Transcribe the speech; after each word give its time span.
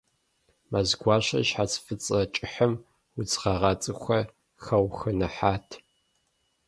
Мэзгуащэ 0.71 1.37
и 1.41 1.45
щхьэц 1.47 1.71
фӏыцӏэ 1.83 2.19
кӏыхьым 2.33 2.73
удз 3.17 3.33
гъэгъа 3.41 3.71
цӏыкӏухэр 3.81 4.25
хэухуэныхьат. 4.63 5.67